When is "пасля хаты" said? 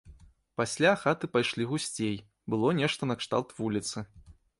0.59-1.27